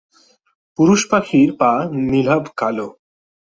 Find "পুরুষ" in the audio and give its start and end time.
0.79-1.01